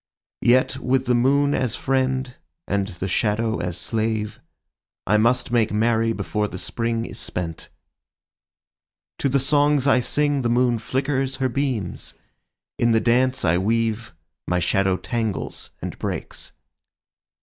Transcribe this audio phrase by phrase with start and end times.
[0.41, 2.35] Yet with the moon as friend
[2.67, 4.39] and the shadow as slave
[5.05, 7.69] I must make merry before the Spring is spent.
[9.19, 12.15] To the songs I sing the moon flickers her beams;
[12.79, 14.11] In the dance I weave
[14.47, 16.53] my shadow tangles and breaks.